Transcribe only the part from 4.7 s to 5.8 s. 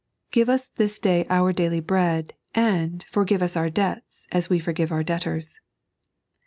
our debtors."